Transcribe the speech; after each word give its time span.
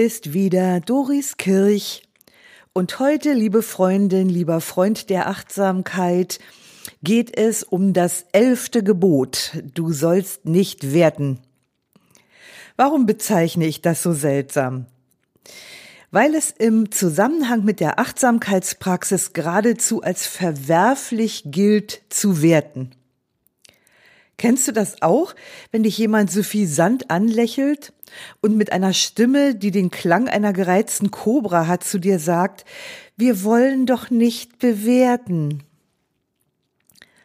Ist 0.00 0.32
wieder 0.32 0.80
Doris 0.80 1.36
Kirch. 1.36 2.00
Und 2.72 3.00
heute, 3.00 3.34
liebe 3.34 3.60
Freundin, 3.60 4.30
lieber 4.30 4.62
Freund 4.62 5.10
der 5.10 5.28
Achtsamkeit, 5.28 6.38
geht 7.02 7.36
es 7.36 7.62
um 7.62 7.92
das 7.92 8.24
elfte 8.32 8.82
Gebot. 8.82 9.62
Du 9.74 9.92
sollst 9.92 10.46
nicht 10.46 10.94
werten. 10.94 11.38
Warum 12.78 13.04
bezeichne 13.04 13.66
ich 13.66 13.82
das 13.82 14.02
so 14.02 14.14
seltsam? 14.14 14.86
Weil 16.10 16.34
es 16.34 16.50
im 16.50 16.90
Zusammenhang 16.90 17.66
mit 17.66 17.78
der 17.78 17.98
Achtsamkeitspraxis 17.98 19.34
geradezu 19.34 20.00
als 20.02 20.26
verwerflich 20.26 21.42
gilt 21.44 22.00
zu 22.08 22.40
werten. 22.40 22.92
Kennst 24.40 24.66
du 24.66 24.72
das 24.72 25.02
auch, 25.02 25.34
wenn 25.70 25.82
dich 25.82 25.98
jemand 25.98 26.30
suffisant 26.30 27.10
anlächelt 27.10 27.92
und 28.40 28.56
mit 28.56 28.72
einer 28.72 28.94
Stimme, 28.94 29.54
die 29.54 29.70
den 29.70 29.90
Klang 29.90 30.28
einer 30.28 30.54
gereizten 30.54 31.10
Kobra 31.10 31.66
hat, 31.66 31.84
zu 31.84 31.98
dir 31.98 32.18
sagt, 32.18 32.64
wir 33.18 33.44
wollen 33.44 33.84
doch 33.84 34.08
nicht 34.08 34.58
bewerten. 34.58 35.62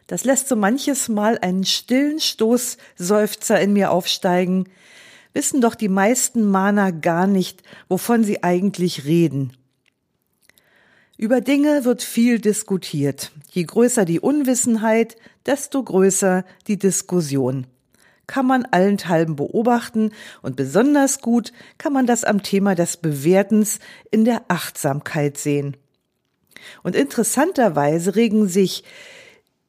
Das 0.08 0.24
lässt 0.24 0.48
so 0.48 0.56
manches 0.56 1.08
Mal 1.08 1.38
einen 1.38 1.64
stillen 1.64 2.20
Stoßseufzer 2.20 3.58
in 3.62 3.72
mir 3.72 3.92
aufsteigen, 3.92 4.68
wissen 5.32 5.62
doch 5.62 5.74
die 5.74 5.88
meisten 5.88 6.44
Mahner 6.44 6.92
gar 6.92 7.26
nicht, 7.26 7.62
wovon 7.88 8.24
sie 8.24 8.42
eigentlich 8.42 9.06
reden. 9.06 9.56
Über 11.16 11.40
Dinge 11.40 11.86
wird 11.86 12.02
viel 12.02 12.40
diskutiert. 12.40 13.32
Je 13.50 13.64
größer 13.64 14.04
die 14.04 14.20
Unwissenheit, 14.20 15.16
desto 15.46 15.82
größer 15.82 16.44
die 16.66 16.78
Diskussion. 16.78 17.66
Kann 18.26 18.46
man 18.46 18.64
allenthalben 18.64 19.36
beobachten 19.36 20.10
und 20.42 20.56
besonders 20.56 21.20
gut 21.20 21.52
kann 21.78 21.92
man 21.92 22.06
das 22.06 22.24
am 22.24 22.42
Thema 22.42 22.74
des 22.74 22.96
Bewertens 22.96 23.78
in 24.10 24.24
der 24.24 24.42
Achtsamkeit 24.48 25.38
sehen. 25.38 25.76
Und 26.82 26.96
interessanterweise 26.96 28.16
regen 28.16 28.48
sich 28.48 28.82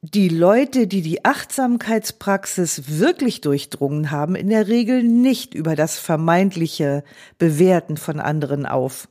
die 0.00 0.28
Leute, 0.28 0.86
die 0.86 1.02
die 1.02 1.24
Achtsamkeitspraxis 1.24 2.98
wirklich 2.98 3.40
durchdrungen 3.40 4.10
haben, 4.10 4.36
in 4.36 4.48
der 4.48 4.68
Regel 4.68 5.02
nicht 5.02 5.54
über 5.54 5.74
das 5.74 5.98
vermeintliche 5.98 7.02
Bewerten 7.38 7.96
von 7.96 8.20
anderen 8.20 8.64
auf. 8.64 9.08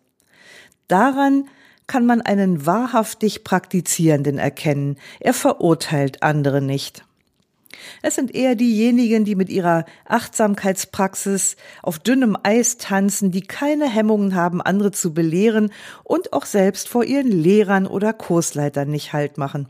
Daran 0.87 1.45
kann 1.87 2.05
man 2.05 2.21
einen 2.21 2.65
wahrhaftig 2.65 3.43
Praktizierenden 3.43 4.37
erkennen. 4.37 4.97
Er 5.19 5.33
verurteilt 5.33 6.21
andere 6.21 6.61
nicht. 6.61 7.03
Es 8.01 8.15
sind 8.15 8.33
eher 8.33 8.55
diejenigen, 8.55 9.25
die 9.25 9.35
mit 9.35 9.49
ihrer 9.49 9.85
Achtsamkeitspraxis 10.05 11.55
auf 11.81 11.99
dünnem 11.99 12.37
Eis 12.43 12.77
tanzen, 12.77 13.31
die 13.31 13.41
keine 13.41 13.89
Hemmungen 13.89 14.35
haben, 14.35 14.61
andere 14.61 14.91
zu 14.91 15.13
belehren 15.13 15.71
und 16.03 16.33
auch 16.33 16.45
selbst 16.45 16.89
vor 16.89 17.03
ihren 17.03 17.31
Lehrern 17.31 17.87
oder 17.87 18.13
Kursleitern 18.13 18.89
nicht 18.89 19.13
Halt 19.13 19.37
machen. 19.37 19.69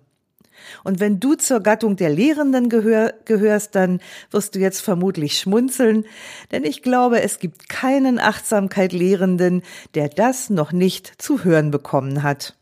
Und 0.84 1.00
wenn 1.00 1.20
du 1.20 1.36
zur 1.36 1.60
Gattung 1.60 1.96
der 1.96 2.10
Lehrenden 2.10 2.70
gehör, 2.70 3.14
gehörst, 3.26 3.76
dann 3.76 4.00
wirst 4.32 4.56
du 4.56 4.60
jetzt 4.60 4.82
vermutlich 4.82 5.40
schmunzeln, 5.40 6.06
denn 6.52 6.64
ich 6.64 6.82
glaube, 6.82 7.22
es 7.22 7.40
gibt 7.40 7.70
keinen 7.70 8.20
Achtsamkeit-Lehrenden, 8.20 9.64
der 9.96 10.10
das 10.10 10.50
noch 10.50 10.72
nicht 10.72 11.22
zu 11.22 11.44
hören 11.44 11.72
bekommen 11.72 12.24
hat. 12.24 12.56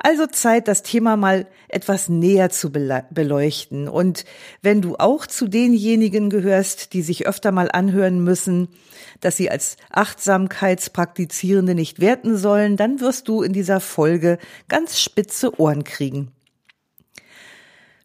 Also 0.00 0.26
Zeit, 0.26 0.68
das 0.68 0.84
Thema 0.84 1.16
mal 1.16 1.48
etwas 1.66 2.08
näher 2.08 2.50
zu 2.50 2.70
beleuchten. 2.70 3.88
Und 3.88 4.24
wenn 4.62 4.80
du 4.80 4.94
auch 4.96 5.26
zu 5.26 5.48
denjenigen 5.48 6.30
gehörst, 6.30 6.92
die 6.92 7.02
sich 7.02 7.26
öfter 7.26 7.50
mal 7.50 7.68
anhören 7.70 8.22
müssen, 8.22 8.68
dass 9.20 9.36
sie 9.36 9.50
als 9.50 9.76
Achtsamkeitspraktizierende 9.90 11.74
nicht 11.74 12.00
werten 12.00 12.36
sollen, 12.36 12.76
dann 12.76 13.00
wirst 13.00 13.26
du 13.26 13.42
in 13.42 13.52
dieser 13.52 13.80
Folge 13.80 14.38
ganz 14.68 15.00
spitze 15.00 15.58
Ohren 15.58 15.82
kriegen. 15.82 16.30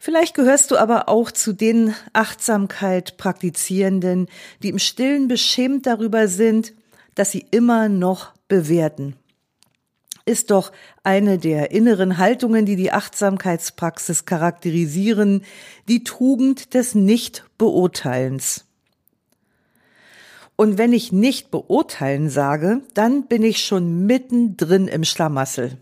Vielleicht 0.05 0.33
gehörst 0.33 0.71
du 0.71 0.75
aber 0.75 1.07
auch 1.07 1.31
zu 1.31 1.53
den 1.53 1.95
Achtsamkeit 2.11 3.15
praktizierenden, 3.15 4.27
die 4.61 4.67
im 4.67 4.77
stillen 4.77 5.29
beschämt 5.29 5.85
darüber 5.85 6.27
sind, 6.27 6.73
dass 7.15 7.31
sie 7.31 7.45
immer 7.51 7.87
noch 7.87 8.33
bewerten. 8.49 9.15
Ist 10.25 10.51
doch 10.51 10.73
eine 11.03 11.37
der 11.37 11.71
inneren 11.71 12.17
Haltungen, 12.17 12.65
die 12.65 12.75
die 12.75 12.91
Achtsamkeitspraxis 12.91 14.25
charakterisieren, 14.25 15.45
die 15.87 16.03
Tugend 16.03 16.73
des 16.73 16.95
Nicht-Beurteilens. 16.95 18.65
Und 20.57 20.77
wenn 20.77 20.91
ich 20.91 21.13
nicht 21.13 21.49
beurteilen 21.49 22.29
sage, 22.29 22.81
dann 22.93 23.27
bin 23.27 23.41
ich 23.41 23.63
schon 23.63 24.05
mittendrin 24.05 24.89
im 24.89 25.05
Schlamassel. 25.05 25.77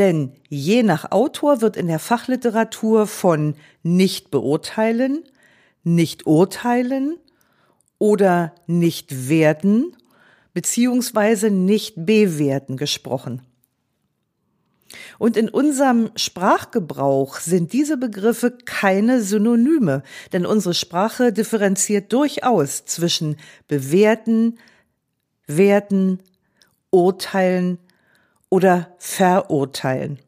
Denn 0.00 0.32
je 0.48 0.82
nach 0.82 1.10
Autor 1.12 1.60
wird 1.60 1.76
in 1.76 1.86
der 1.86 1.98
Fachliteratur 1.98 3.06
von 3.06 3.54
nicht 3.82 4.30
beurteilen, 4.30 5.24
nicht 5.84 6.26
urteilen 6.26 7.18
oder 7.98 8.54
nicht 8.66 9.28
werden 9.28 9.94
beziehungsweise 10.54 11.50
nicht 11.50 12.06
bewerten 12.06 12.78
gesprochen. 12.78 13.42
Und 15.18 15.36
in 15.36 15.50
unserem 15.50 16.10
Sprachgebrauch 16.16 17.36
sind 17.36 17.74
diese 17.74 17.98
Begriffe 17.98 18.56
keine 18.64 19.20
Synonyme, 19.20 20.02
denn 20.32 20.46
unsere 20.46 20.72
Sprache 20.72 21.30
differenziert 21.30 22.10
durchaus 22.10 22.86
zwischen 22.86 23.36
bewerten, 23.68 24.58
werten, 25.46 26.20
urteilen, 26.88 27.76
oder 28.50 28.94
verurteilen. 28.98 30.18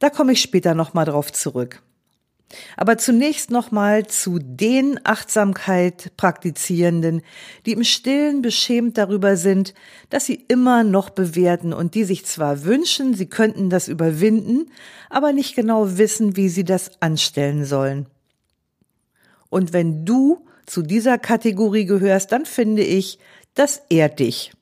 Da 0.00 0.10
komme 0.10 0.32
ich 0.32 0.42
später 0.42 0.74
nochmal 0.74 1.04
drauf 1.04 1.32
zurück. 1.32 1.80
Aber 2.76 2.98
zunächst 2.98 3.50
nochmal 3.50 4.06
zu 4.06 4.38
den 4.38 5.00
Achtsamkeit 5.04 6.12
praktizierenden, 6.16 7.22
die 7.66 7.72
im 7.72 7.84
Stillen 7.84 8.42
beschämt 8.42 8.98
darüber 8.98 9.36
sind, 9.36 9.74
dass 10.10 10.26
sie 10.26 10.44
immer 10.48 10.84
noch 10.84 11.10
bewerten 11.10 11.72
und 11.72 11.94
die 11.94 12.04
sich 12.04 12.26
zwar 12.26 12.64
wünschen, 12.64 13.14
sie 13.14 13.26
könnten 13.26 13.70
das 13.70 13.88
überwinden, 13.88 14.70
aber 15.10 15.32
nicht 15.32 15.56
genau 15.56 15.96
wissen, 15.96 16.36
wie 16.36 16.48
sie 16.48 16.64
das 16.64 17.00
anstellen 17.00 17.64
sollen. 17.64 18.06
Und 19.50 19.72
wenn 19.72 20.04
du 20.04 20.46
zu 20.66 20.82
dieser 20.82 21.18
Kategorie 21.18 21.84
gehörst, 21.84 22.32
dann 22.32 22.46
finde 22.46 22.82
ich, 22.82 23.18
das 23.54 23.82
ehrt 23.88 24.18
dich. 24.18 24.52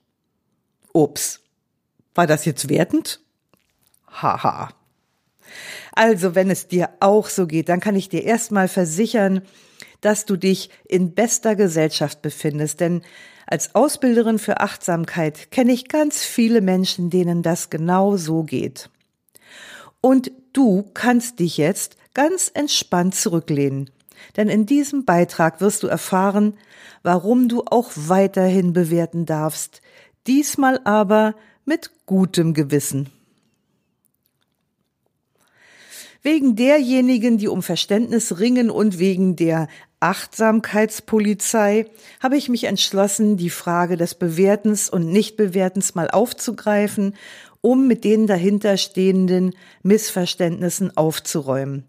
Ups. 0.93 1.42
War 2.15 2.27
das 2.27 2.45
jetzt 2.45 2.69
wertend? 2.69 3.21
Haha. 4.07 4.69
Also, 5.93 6.35
wenn 6.35 6.49
es 6.49 6.67
dir 6.67 6.89
auch 6.99 7.27
so 7.27 7.47
geht, 7.47 7.69
dann 7.69 7.79
kann 7.79 7.95
ich 7.95 8.09
dir 8.09 8.23
erstmal 8.23 8.67
versichern, 8.67 9.41
dass 10.01 10.25
du 10.25 10.37
dich 10.37 10.69
in 10.87 11.13
bester 11.13 11.55
Gesellschaft 11.55 12.21
befindest, 12.21 12.79
denn 12.79 13.01
als 13.45 13.75
Ausbilderin 13.75 14.39
für 14.39 14.59
Achtsamkeit 14.59 15.51
kenne 15.51 15.73
ich 15.73 15.87
ganz 15.87 16.23
viele 16.23 16.61
Menschen, 16.61 17.09
denen 17.09 17.43
das 17.43 17.69
genau 17.69 18.17
so 18.17 18.43
geht. 18.43 18.89
Und 20.01 20.31
du 20.53 20.89
kannst 20.93 21.39
dich 21.39 21.57
jetzt 21.57 21.97
ganz 22.13 22.51
entspannt 22.53 23.15
zurücklehnen, 23.15 23.89
denn 24.35 24.49
in 24.49 24.65
diesem 24.65 25.05
Beitrag 25.05 25.61
wirst 25.61 25.83
du 25.83 25.87
erfahren, 25.87 26.57
warum 27.03 27.47
du 27.47 27.63
auch 27.65 27.91
weiterhin 27.95 28.73
bewerten 28.73 29.25
darfst, 29.25 29.81
diesmal 30.27 30.79
aber 30.83 31.35
mit 31.65 31.91
gutem 32.05 32.53
Gewissen. 32.53 33.09
Wegen 36.21 36.55
derjenigen, 36.55 37.37
die 37.37 37.49
um 37.49 37.61
Verständnis 37.61 38.39
ringen 38.39 38.69
und 38.69 38.97
wegen 38.97 39.35
der 39.35 39.67
Achtsamkeitspolizei 39.99 41.85
habe 42.21 42.37
ich 42.37 42.47
mich 42.47 42.63
entschlossen, 42.63 43.35
die 43.35 43.49
Frage 43.49 43.97
des 43.97 44.15
Bewertens 44.15 44.89
und 44.89 45.11
Nichtbewertens 45.11 45.95
mal 45.95 46.09
aufzugreifen, 46.09 47.15
um 47.59 47.87
mit 47.87 48.03
den 48.03 48.27
dahinterstehenden 48.27 49.53
Missverständnissen 49.81 50.95
aufzuräumen. 50.95 51.85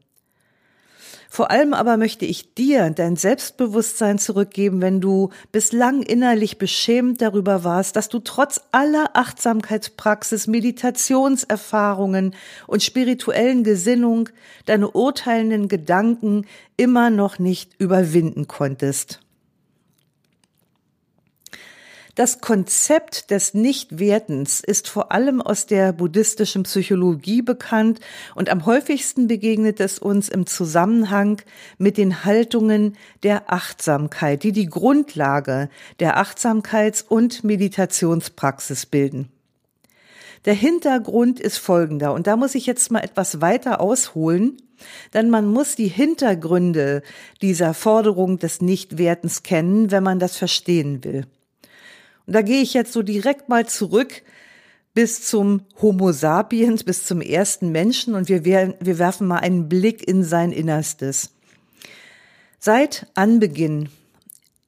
Vor 1.34 1.50
allem 1.50 1.74
aber 1.74 1.96
möchte 1.96 2.24
ich 2.24 2.54
dir 2.54 2.90
dein 2.90 3.16
Selbstbewusstsein 3.16 4.20
zurückgeben, 4.20 4.80
wenn 4.80 5.00
du 5.00 5.30
bislang 5.50 6.02
innerlich 6.02 6.58
beschämt 6.58 7.20
darüber 7.20 7.64
warst, 7.64 7.96
dass 7.96 8.08
du 8.08 8.20
trotz 8.20 8.60
aller 8.70 9.10
Achtsamkeitspraxis, 9.14 10.46
Meditationserfahrungen 10.46 12.36
und 12.68 12.84
spirituellen 12.84 13.64
Gesinnung 13.64 14.28
deine 14.66 14.88
urteilenden 14.92 15.66
Gedanken 15.66 16.46
immer 16.76 17.10
noch 17.10 17.40
nicht 17.40 17.72
überwinden 17.80 18.46
konntest. 18.46 19.23
Das 22.14 22.40
Konzept 22.40 23.32
des 23.32 23.54
Nichtwertens 23.54 24.60
ist 24.60 24.88
vor 24.88 25.10
allem 25.10 25.42
aus 25.42 25.66
der 25.66 25.92
buddhistischen 25.92 26.62
Psychologie 26.62 27.42
bekannt 27.42 27.98
und 28.36 28.50
am 28.50 28.66
häufigsten 28.66 29.26
begegnet 29.26 29.80
es 29.80 29.98
uns 29.98 30.28
im 30.28 30.46
Zusammenhang 30.46 31.42
mit 31.76 31.98
den 31.98 32.24
Haltungen 32.24 32.96
der 33.24 33.52
Achtsamkeit, 33.52 34.44
die 34.44 34.52
die 34.52 34.66
Grundlage 34.66 35.68
der 35.98 36.16
Achtsamkeits- 36.16 37.02
und 37.02 37.42
Meditationspraxis 37.42 38.86
bilden. 38.86 39.28
Der 40.44 40.54
Hintergrund 40.54 41.40
ist 41.40 41.56
folgender, 41.56 42.12
und 42.12 42.28
da 42.28 42.36
muss 42.36 42.54
ich 42.54 42.66
jetzt 42.66 42.92
mal 42.92 43.00
etwas 43.00 43.40
weiter 43.40 43.80
ausholen, 43.80 44.58
denn 45.14 45.30
man 45.30 45.48
muss 45.48 45.74
die 45.74 45.88
Hintergründe 45.88 47.02
dieser 47.42 47.74
Forderung 47.74 48.38
des 48.38 48.60
Nichtwertens 48.60 49.42
kennen, 49.42 49.90
wenn 49.90 50.04
man 50.04 50.20
das 50.20 50.36
verstehen 50.36 51.02
will. 51.02 51.26
Und 52.26 52.34
da 52.34 52.42
gehe 52.42 52.62
ich 52.62 52.74
jetzt 52.74 52.92
so 52.92 53.02
direkt 53.02 53.48
mal 53.48 53.66
zurück 53.66 54.22
bis 54.94 55.22
zum 55.28 55.62
Homo 55.82 56.12
sapiens, 56.12 56.84
bis 56.84 57.04
zum 57.04 57.20
ersten 57.20 57.72
Menschen 57.72 58.14
und 58.14 58.28
wir, 58.28 58.44
wir 58.44 58.98
werfen 58.98 59.26
mal 59.26 59.38
einen 59.38 59.68
Blick 59.68 60.06
in 60.06 60.22
sein 60.22 60.52
Innerstes. 60.52 61.30
Seit 62.60 63.06
Anbeginn 63.14 63.88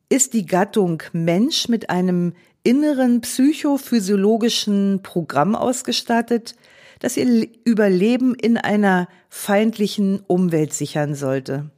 ist 0.09 0.35
die 0.35 0.47
Gattung 0.47 1.03
Mensch 1.13 1.69
mit 1.69 1.89
einem 1.89 2.35
inneren 2.63 3.21
psychophysiologischen 3.21 5.01
Programm 5.03 5.55
ausgestattet, 5.55 6.57
das 6.99 7.17
ihr 7.17 7.49
Überleben 7.65 8.35
in 8.35 8.57
einer 8.57 9.09
feindlichen 9.29 10.21
Umwelt 10.27 10.73
sichern 10.73 11.15
sollte. 11.15 11.71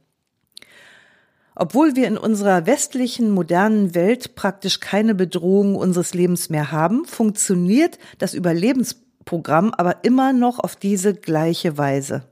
Obwohl 1.61 1.97
wir 1.97 2.07
in 2.07 2.17
unserer 2.17 2.65
westlichen 2.67 3.31
modernen 3.31 3.93
Welt 3.93 4.35
praktisch 4.35 4.79
keine 4.79 5.13
Bedrohung 5.13 5.75
unseres 5.75 6.13
Lebens 6.13 6.49
mehr 6.49 6.71
haben, 6.71 7.03
funktioniert 7.03 7.99
das 8.17 8.33
Überlebensprogramm 8.33 9.73
aber 9.73 10.05
immer 10.05 10.31
noch 10.31 10.59
auf 10.59 10.77
diese 10.77 11.13
gleiche 11.13 11.77
Weise. 11.77 12.23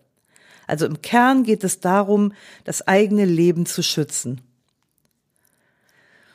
Also 0.65 0.85
im 0.85 1.01
Kern 1.01 1.44
geht 1.44 1.65
es 1.65 1.81
darum, 1.81 2.31
das 2.63 2.88
eigene 2.88 3.25
Leben 3.25 3.65
zu 3.65 3.83
schützen. 3.83 4.39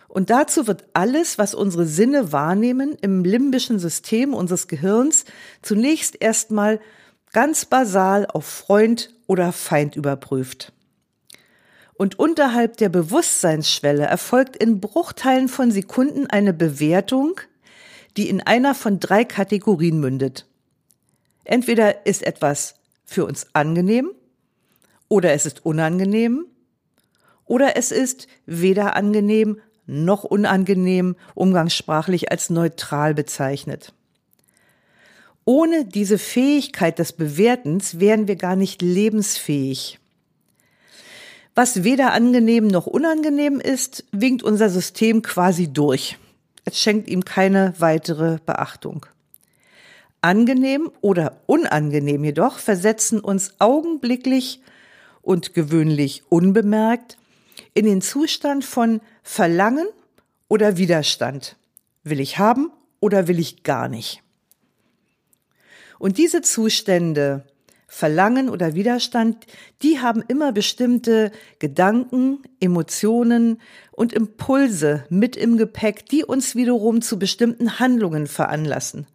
Und 0.07 0.29
dazu 0.29 0.67
wird 0.67 0.85
alles, 0.93 1.39
was 1.39 1.55
unsere 1.55 1.87
Sinne 1.87 2.31
wahrnehmen, 2.31 2.99
im 3.01 3.25
limbischen 3.25 3.79
System 3.79 4.35
unseres 4.35 4.69
Gehirns 4.69 5.25
zunächst 5.63 6.21
erstmal 6.21 6.79
ganz 7.33 7.65
basal 7.65 8.27
auf 8.27 8.45
Freund 8.45 9.15
oder 9.27 9.51
Feind 9.53 9.97
überprüft 9.97 10.75
und 12.03 12.19
unterhalb 12.19 12.79
der 12.79 12.89
Bewusstseinsschwelle 12.89 14.03
erfolgt 14.03 14.57
in 14.57 14.81
Bruchteilen 14.81 15.47
von 15.47 15.71
Sekunden 15.71 16.27
eine 16.27 16.53
Bewertung, 16.53 17.41
die 18.17 18.29
in 18.29 18.41
einer 18.41 18.75
von 18.75 18.99
drei 18.99 19.25
Kategorien 19.25 20.01
mündet. 20.01 20.49
Entweder 21.45 22.05
ist 22.05 22.25
etwas 22.25 22.75
für 23.05 23.25
uns 23.25 23.47
angenehm 23.53 24.11
oder 25.07 25.33
es 25.33 25.47
ist 25.47 25.65
unangenehm 25.65 26.47
oder 27.45 27.77
es 27.77 27.93
ist 27.93 28.27
weder 28.47 28.97
angenehm 28.97 29.61
noch 29.87 30.25
unangenehm, 30.25 31.15
umgangssprachlich 31.37 32.33
als 32.33 32.51
neutral 32.51 33.15
bezeichnet. 33.15 33.95
Ohne 35.45 35.85
diese 35.85 36.19
Fähigkeit 36.19 36.99
des 36.99 37.13
Bewertens 37.13 38.01
wären 38.01 38.27
wir 38.27 38.35
gar 38.35 38.57
nicht 38.57 38.83
lebensfähig. 38.83 40.01
Was 41.55 41.85
weder 41.85 42.13
angenehm 42.13 42.67
noch 42.67 42.87
unangenehm 42.87 43.61
ist, 43.61 44.05
winkt 44.11 44.43
unser 44.43 44.71
System 44.71 45.21
quasi 45.21 45.71
durch. 45.73 46.19
Es 46.65 46.79
schenkt 46.79 47.11
ihm 47.11 47.25
keine 47.25 47.75
weitere 47.79 48.39
Beachtung. 48.47 49.05
Angenehm 50.23 50.91
oder 51.01 51.41
unangenehm 51.47 52.25
jedoch 52.25 52.59
versetzen 52.59 53.21
uns 53.21 53.55
augenblicklich 53.59 54.61
und 55.21 55.53
gewöhnlich 55.53 56.23
unbemerkt 56.31 57.19
in 57.75 57.85
den 57.85 58.01
Zustand 58.01 58.65
von 58.65 59.01
Verlangen 59.23 59.89
oder 60.49 60.77
Widerstand. 60.79 61.57
Will 62.03 62.21
ich 62.21 62.39
haben 62.39 62.71
oder 63.01 63.29
will 63.29 63.39
ich 63.39 63.63
gar 63.63 63.89
nicht? 63.89 64.23
Und 65.99 66.19
diese 66.19 66.41
Zustände 66.41 67.45
Verlangen 67.95 68.49
oder 68.49 68.75
Widerstand, 68.75 69.47
die 69.83 70.01
haben 70.01 70.25
immer 70.27 70.51
bestimmte 70.51 71.31
Gedanken, 71.59 72.39
Emotionen 72.59 73.61
und 73.91 74.15
Impulse 74.15 75.05
mit 75.11 75.37
im 75.37 75.59
Gepäck, 75.59 76.07
die 76.07 76.25
uns 76.25 76.57
wiederum 76.57 77.03
zu 77.03 77.19
bestimmten 77.19 77.79
Handlungen 77.79 78.27
veranlassen, 78.27 79.07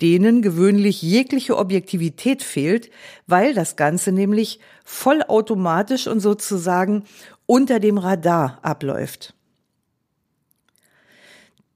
denen 0.00 0.42
gewöhnlich 0.42 1.00
jegliche 1.00 1.56
Objektivität 1.56 2.42
fehlt, 2.42 2.90
weil 3.28 3.54
das 3.54 3.76
Ganze 3.76 4.10
nämlich 4.10 4.58
vollautomatisch 4.84 6.08
und 6.08 6.18
sozusagen 6.18 7.04
unter 7.46 7.78
dem 7.78 7.98
Radar 7.98 8.58
abläuft. 8.62 9.32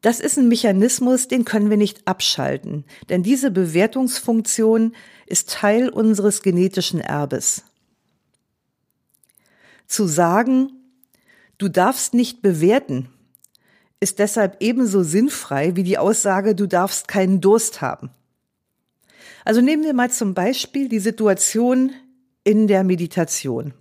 Das 0.03 0.19
ist 0.19 0.39
ein 0.39 0.49
Mechanismus, 0.49 1.29
den 1.29 1.45
können 1.45 1.69
wir 1.69 1.77
nicht 1.77 2.07
abschalten, 2.07 2.85
denn 3.09 3.23
diese 3.23 3.51
Bewertungsfunktion 3.51 4.95
ist 5.27 5.51
Teil 5.51 5.91
unseres 5.91 6.43
genetischen 6.43 7.01
Erbes. 7.01 7.65
Zu 9.87 10.07
sagen, 10.07 10.73
du 11.59 11.69
darfst 11.69 12.15
nicht 12.15 12.41
bewerten, 12.41 13.11
ist 14.01 14.19
deshalb 14.19 14.57
ebenso 14.61 15.03
sinnfrei 15.03 15.77
wie 15.77 15.83
die 15.83 15.99
Aussage, 15.99 16.55
du 16.55 16.67
darfst 16.67 17.07
keinen 17.07 17.43
Durst 17.43 17.83
haben. 17.83 18.11
Also 19.45 19.61
nehmen 19.61 19.85
wir 19.85 19.93
mal 19.93 20.11
zum 20.11 20.33
Beispiel 20.33 20.89
die 20.89 21.01
Situation 21.01 21.93
in 22.45 22.67
der 22.67 22.85
Meditation. 22.85 23.75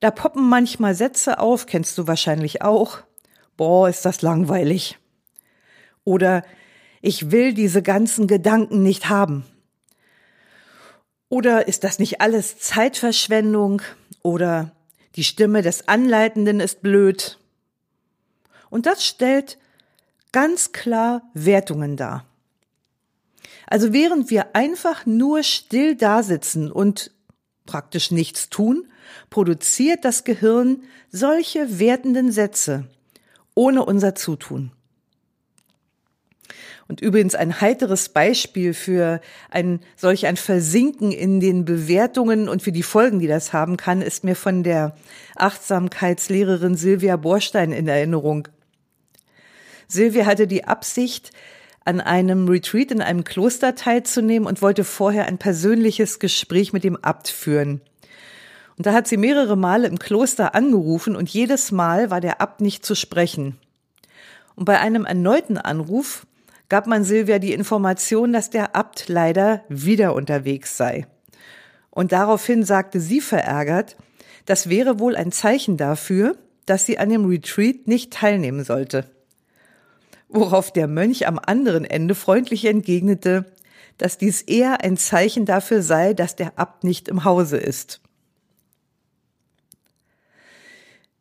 Da 0.00 0.10
poppen 0.10 0.48
manchmal 0.48 0.94
Sätze 0.94 1.38
auf, 1.38 1.66
kennst 1.66 1.96
du 1.96 2.06
wahrscheinlich 2.06 2.62
auch, 2.62 2.98
boah, 3.56 3.88
ist 3.88 4.04
das 4.04 4.22
langweilig. 4.22 4.99
Oder 6.04 6.44
ich 7.02 7.30
will 7.30 7.54
diese 7.54 7.82
ganzen 7.82 8.26
Gedanken 8.26 8.82
nicht 8.82 9.08
haben. 9.08 9.44
Oder 11.28 11.68
ist 11.68 11.84
das 11.84 11.98
nicht 11.98 12.20
alles 12.20 12.58
Zeitverschwendung? 12.58 13.82
Oder 14.22 14.72
die 15.16 15.24
Stimme 15.24 15.62
des 15.62 15.88
Anleitenden 15.88 16.60
ist 16.60 16.82
blöd? 16.82 17.38
Und 18.68 18.86
das 18.86 19.04
stellt 19.04 19.58
ganz 20.32 20.72
klar 20.72 21.22
Wertungen 21.34 21.96
dar. 21.96 22.24
Also 23.66 23.92
während 23.92 24.30
wir 24.30 24.54
einfach 24.56 25.06
nur 25.06 25.42
still 25.42 25.96
dasitzen 25.96 26.70
und 26.70 27.12
praktisch 27.66 28.10
nichts 28.10 28.48
tun, 28.48 28.88
produziert 29.30 30.04
das 30.04 30.24
Gehirn 30.24 30.82
solche 31.10 31.78
wertenden 31.78 32.32
Sätze, 32.32 32.88
ohne 33.54 33.84
unser 33.84 34.14
Zutun. 34.16 34.72
Und 36.90 37.00
übrigens 37.00 37.36
ein 37.36 37.60
heiteres 37.60 38.08
Beispiel 38.08 38.74
für 38.74 39.20
ein 39.48 39.78
solch 39.94 40.26
ein 40.26 40.36
Versinken 40.36 41.12
in 41.12 41.38
den 41.38 41.64
Bewertungen 41.64 42.48
und 42.48 42.62
für 42.62 42.72
die 42.72 42.82
Folgen, 42.82 43.20
die 43.20 43.28
das 43.28 43.52
haben 43.52 43.76
kann, 43.76 44.02
ist 44.02 44.24
mir 44.24 44.34
von 44.34 44.64
der 44.64 44.96
Achtsamkeitslehrerin 45.36 46.74
Silvia 46.74 47.14
Borstein 47.14 47.70
in 47.70 47.86
Erinnerung. 47.86 48.48
Silvia 49.86 50.26
hatte 50.26 50.48
die 50.48 50.64
Absicht, 50.64 51.30
an 51.84 52.00
einem 52.00 52.48
Retreat 52.48 52.90
in 52.90 53.02
einem 53.02 53.22
Kloster 53.22 53.76
teilzunehmen 53.76 54.48
und 54.48 54.60
wollte 54.60 54.82
vorher 54.82 55.26
ein 55.26 55.38
persönliches 55.38 56.18
Gespräch 56.18 56.72
mit 56.72 56.82
dem 56.82 56.96
Abt 56.96 57.28
führen. 57.28 57.82
Und 58.76 58.86
da 58.86 58.94
hat 58.94 59.06
sie 59.06 59.16
mehrere 59.16 59.56
Male 59.56 59.86
im 59.86 60.00
Kloster 60.00 60.56
angerufen 60.56 61.14
und 61.14 61.30
jedes 61.30 61.70
Mal 61.70 62.10
war 62.10 62.20
der 62.20 62.40
Abt 62.40 62.60
nicht 62.60 62.84
zu 62.84 62.96
sprechen. 62.96 63.58
Und 64.56 64.64
bei 64.64 64.80
einem 64.80 65.04
erneuten 65.04 65.56
Anruf 65.56 66.26
gab 66.70 66.86
man 66.86 67.04
Silvia 67.04 67.38
die 67.38 67.52
Information, 67.52 68.32
dass 68.32 68.48
der 68.48 68.74
Abt 68.74 69.08
leider 69.08 69.64
wieder 69.68 70.14
unterwegs 70.14 70.78
sei. 70.78 71.06
Und 71.90 72.12
daraufhin 72.12 72.64
sagte 72.64 73.00
sie 73.00 73.20
verärgert, 73.20 73.96
das 74.46 74.70
wäre 74.70 74.98
wohl 74.98 75.16
ein 75.16 75.32
Zeichen 75.32 75.76
dafür, 75.76 76.36
dass 76.64 76.86
sie 76.86 76.98
an 76.98 77.10
dem 77.10 77.26
Retreat 77.26 77.86
nicht 77.88 78.12
teilnehmen 78.12 78.64
sollte. 78.64 79.10
Worauf 80.28 80.72
der 80.72 80.86
Mönch 80.86 81.26
am 81.26 81.40
anderen 81.40 81.84
Ende 81.84 82.14
freundlich 82.14 82.64
entgegnete, 82.64 83.46
dass 83.98 84.16
dies 84.16 84.40
eher 84.40 84.82
ein 84.82 84.96
Zeichen 84.96 85.44
dafür 85.44 85.82
sei, 85.82 86.14
dass 86.14 86.36
der 86.36 86.58
Abt 86.58 86.84
nicht 86.84 87.08
im 87.08 87.24
Hause 87.24 87.56
ist. 87.56 88.00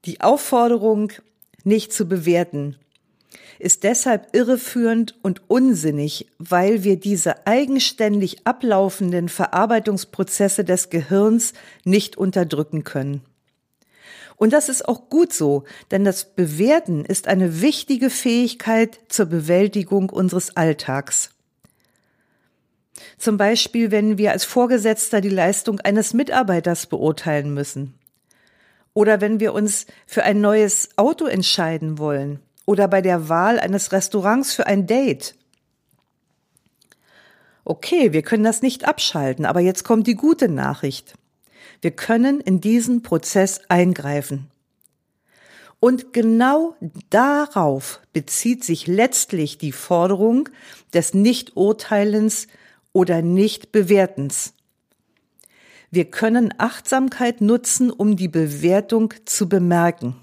Die 0.06 0.22
Aufforderung, 0.22 1.12
nicht 1.64 1.92
zu 1.92 2.08
bewerten, 2.08 2.78
ist 3.60 3.84
deshalb 3.84 4.34
irreführend 4.34 5.16
und 5.22 5.50
unsinnig, 5.50 6.28
weil 6.40 6.84
wir 6.84 6.98
diese 6.98 7.46
eigenständig 7.46 8.48
ablaufenden 8.48 9.28
Verarbeitungsprozesse 9.28 10.64
des 10.64 10.90
Gehirns 10.90 11.54
nicht 11.84 12.18
unterdrücken 12.18 12.86
können. 12.86 13.22
Und 14.38 14.54
das 14.54 14.70
ist 14.70 14.88
auch 14.88 15.10
gut 15.10 15.34
so, 15.34 15.66
denn 15.92 16.06
das 16.06 16.24
Bewerten 16.24 17.04
ist 17.04 17.28
eine 17.28 17.62
wichtige 17.62 18.10
Fähigkeit 18.10 18.98
zur 19.10 19.26
Bewältigung 19.26 20.10
unseres 20.10 20.56
Alltags. 20.56 21.32
Zum 23.18 23.36
Beispiel, 23.36 23.92
wenn 23.92 24.18
wir 24.18 24.32
als 24.32 24.46
Vorgesetzter 24.46 25.20
die 25.20 25.30
Leistung 25.30 25.82
eines 25.82 26.14
Mitarbeiters 26.14 26.86
beurteilen 26.86 27.54
müssen. 27.54 27.96
Oder 28.94 29.20
wenn 29.20 29.42
wir 29.42 29.54
uns 29.54 29.86
für 30.08 30.24
ein 30.24 30.40
neues 30.40 30.90
Auto 30.96 31.26
entscheiden 31.26 31.98
wollen 31.98 32.40
oder 32.70 32.88
bei 32.88 33.02
der 33.02 33.30
Wahl 33.30 33.60
eines 33.60 33.92
Restaurants 33.92 34.54
für 34.54 34.68
ein 34.68 34.86
Date. 34.86 35.34
Okay, 37.66 38.14
wir 38.14 38.22
können 38.22 38.44
das 38.44 38.62
nicht 38.62 38.88
abschalten, 38.88 39.48
aber 39.48 39.60
jetzt 39.60 39.84
kommt 39.84 40.06
die 40.06 40.14
gute 40.14 40.50
Nachricht. 40.50 41.16
Wir 41.82 41.90
können 41.90 42.40
in 42.40 42.62
diesen 42.62 43.02
Prozess 43.02 43.62
eingreifen. 43.70 44.52
Und 45.80 46.14
genau 46.14 46.76
darauf 47.10 48.02
bezieht 48.14 48.64
sich 48.64 48.86
letztlich 48.86 49.58
die 49.58 49.72
Forderung 49.72 50.48
des 50.94 51.16
Nichturteilens 51.16 52.46
oder 52.94 53.24
Nichtbewertens. 53.24 54.54
Wir 55.90 56.06
können 56.06 56.54
Achtsamkeit 56.60 57.42
nutzen, 57.42 57.90
um 57.90 58.16
die 58.16 58.28
Bewertung 58.28 59.16
zu 59.26 59.50
bemerken. 59.50 60.18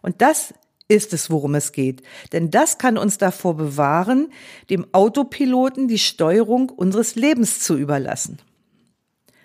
Und 0.00 0.20
das 0.20 0.54
ist 0.88 1.12
es, 1.12 1.30
worum 1.30 1.54
es 1.54 1.72
geht. 1.72 2.02
Denn 2.32 2.50
das 2.50 2.78
kann 2.78 2.98
uns 2.98 3.18
davor 3.18 3.56
bewahren, 3.56 4.28
dem 4.70 4.86
Autopiloten 4.92 5.88
die 5.88 5.98
Steuerung 5.98 6.70
unseres 6.70 7.14
Lebens 7.14 7.60
zu 7.60 7.76
überlassen. 7.76 8.38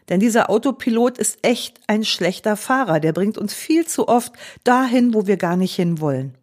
Denn 0.10 0.20
dieser 0.20 0.50
Autopilot 0.50 1.18
ist 1.18 1.40
echt 1.42 1.82
ein 1.88 2.06
schlechter 2.06 2.56
Fahrer. 2.56 3.00
Der 3.00 3.12
bringt 3.12 3.38
uns 3.38 3.54
viel 3.54 3.86
zu 3.86 4.08
oft 4.08 4.34
dahin, 4.64 5.14
wo 5.14 5.28
wir 5.28 5.38
gar 5.38 5.58
nicht 5.58 5.76
hin 5.76 6.00
wollen. 6.00 6.36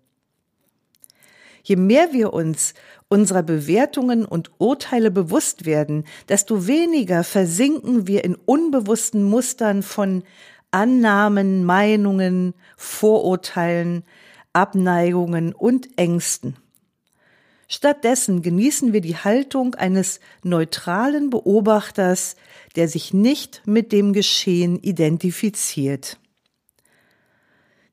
Je 1.63 1.77
mehr 1.77 2.13
wir 2.13 2.35
uns 2.35 2.75
unserer 3.09 3.43
Bewertungen 3.43 4.27
und 4.27 4.51
Urteile 4.59 5.11
bewusst 5.11 5.65
werden, 5.65 6.05
desto 6.29 6.67
weniger 6.67 7.25
versinken 7.25 8.07
wir 8.07 8.23
in 8.25 8.35
unbewussten 8.35 9.23
Mustern 9.23 9.83
von 9.83 10.25
Annahmen, 10.71 11.65
Meinungen, 11.65 12.53
Vorurteilen, 12.77 14.05
Abneigungen 14.55 15.53
und 15.53 15.99
Ängsten. 15.99 16.57
Stattdessen 17.69 18.43
genießen 18.43 18.93
wir 18.93 19.01
die 19.01 19.17
Haltung 19.17 19.75
eines 19.75 20.21
neutralen 20.43 21.31
Beobachters, 21.31 22.37
der 22.77 22.89
sich 22.89 23.13
nicht 23.13 23.63
mit 23.67 23.93
dem 23.93 24.13
Geschehen 24.13 24.79
identifiziert. 24.79 26.19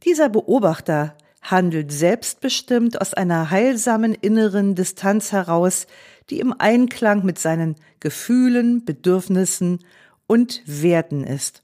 Dieser 0.03 0.29
Beobachter 0.29 1.15
handelt 1.41 1.91
selbstbestimmt 1.91 3.01
aus 3.01 3.13
einer 3.13 3.49
heilsamen 3.49 4.13
inneren 4.13 4.75
Distanz 4.75 5.31
heraus, 5.31 5.87
die 6.29 6.39
im 6.39 6.53
Einklang 6.57 7.25
mit 7.25 7.39
seinen 7.39 7.75
Gefühlen, 7.99 8.85
Bedürfnissen 8.85 9.79
und 10.27 10.61
Werten 10.65 11.23
ist. 11.23 11.63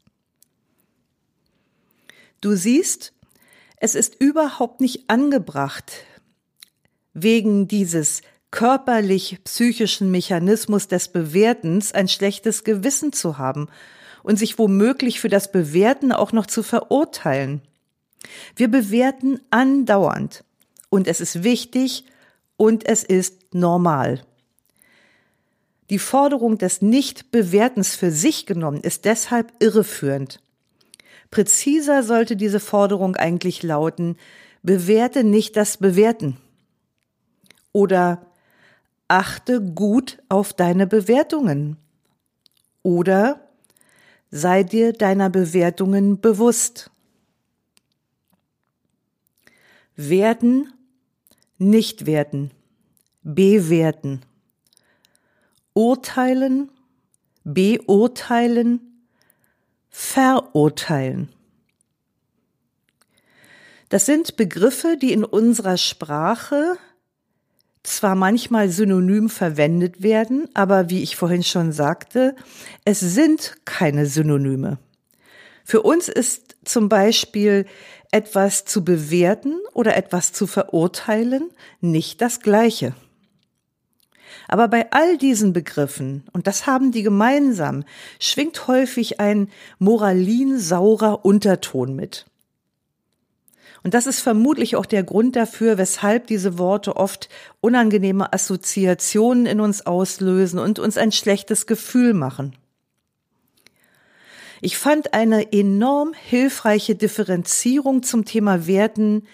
Du 2.42 2.56
siehst, 2.56 3.14
es 3.78 3.96
ist 3.96 4.16
überhaupt 4.20 4.82
nicht 4.82 5.10
angebracht, 5.10 5.92
wegen 7.14 7.68
dieses 7.68 8.22
körperlich-psychischen 8.52 10.10
Mechanismus 10.10 10.88
des 10.88 11.10
Bewertens 11.10 11.94
ein 11.94 12.08
schlechtes 12.08 12.64
Gewissen 12.64 13.14
zu 13.14 13.38
haben 13.38 13.68
und 14.24 14.38
sich 14.38 14.58
womöglich 14.58 15.20
für 15.20 15.30
das 15.30 15.52
Bewerten 15.52 16.12
auch 16.12 16.32
noch 16.32 16.48
zu 16.48 16.64
verurteilen. 16.64 17.62
Wir 18.56 18.68
bewerten 18.68 19.40
andauernd 19.52 20.44
und 20.90 21.08
es 21.08 21.22
ist 21.22 21.44
wichtig 21.44 22.06
und 22.56 22.86
es 22.88 23.04
ist 23.04 23.54
normal. 23.54 24.24
Die 25.90 26.00
Forderung 26.00 26.58
des 26.58 26.82
Nichtbewertens 26.82 27.96
für 27.96 28.12
sich 28.12 28.46
genommen 28.46 28.82
ist 28.82 29.06
deshalb 29.06 29.54
irreführend. 29.60 30.42
Präziser 31.30 32.04
sollte 32.04 32.36
diese 32.36 32.60
Forderung 32.60 33.16
eigentlich 33.16 33.64
lauten, 33.64 34.18
bewerte 34.64 35.24
nicht 35.24 35.56
das 35.58 35.78
Bewerten. 35.78 36.38
Oder 37.72 38.26
achte 39.08 39.62
gut 39.62 40.22
auf 40.30 40.54
deine 40.54 40.88
Bewertungen. 40.88 41.78
Oder 42.84 43.42
sei 44.32 44.64
dir 44.64 44.94
deiner 44.94 45.30
Bewertungen 45.30 46.20
bewusst. 46.20 46.92
Werden, 49.96 50.74
nicht 51.58 52.06
werten, 52.06 52.52
bewerten. 53.24 54.22
Urteilen, 55.74 56.70
beurteilen, 57.44 58.87
verurteilen. 59.90 61.30
Das 63.90 64.06
sind 64.06 64.36
Begriffe, 64.36 64.98
die 65.02 65.14
in 65.14 65.24
unserer 65.24 65.78
Sprache 65.78 66.78
zwar 67.84 68.16
manchmal 68.16 68.70
synonym 68.70 69.30
verwendet 69.30 70.04
werden, 70.04 70.50
aber 70.54 70.90
wie 70.90 71.04
ich 71.04 71.16
vorhin 71.16 71.44
schon 71.44 71.72
sagte, 71.72 72.36
es 72.84 73.00
sind 73.00 73.56
keine 73.64 74.06
Synonyme. 74.06 74.78
Für 75.64 75.82
uns 75.82 76.10
ist 76.10 76.58
zum 76.66 76.90
Beispiel 76.90 77.66
etwas 78.12 78.66
zu 78.66 78.84
bewerten 78.84 79.56
oder 79.74 79.96
etwas 79.96 80.34
zu 80.34 80.48
verurteilen 80.48 81.50
nicht 81.80 82.22
das 82.22 82.42
Gleiche. 82.42 82.94
Aber 84.48 84.68
bei 84.68 84.92
all 84.92 85.18
diesen 85.18 85.54
Begriffen, 85.54 86.24
und 86.34 86.48
das 86.48 86.68
haben 86.68 86.92
die 86.92 87.04
gemeinsam, 87.04 87.84
schwingt 88.20 88.68
häufig 88.68 89.20
ein 89.20 89.50
moralinsaurer 89.80 91.26
Unterton 91.26 91.96
mit. 91.96 92.26
Und 93.84 93.94
das 93.94 94.08
ist 94.08 94.20
vermutlich 94.20 94.76
auch 94.76 94.86
der 94.86 95.04
Grund 95.04 95.36
dafür, 95.36 95.78
weshalb 95.78 96.28
diese 96.28 96.58
Worte 96.58 96.98
oft 96.98 97.30
unangenehme 97.62 98.34
Assoziationen 98.34 99.46
in 99.46 99.62
uns 99.62 99.86
auslösen 99.86 100.60
und 100.60 100.80
uns 100.80 100.98
ein 100.98 101.12
schlechtes 101.12 101.68
Gefühl 101.68 102.14
machen. 102.14 102.56
Ich 104.60 104.78
fand 104.78 105.14
eine 105.14 105.54
enorm 105.54 106.14
hilfreiche 106.14 106.96
Differenzierung 106.96 108.02
zum 108.04 108.26
Thema 108.26 108.66
Werten 108.66 109.28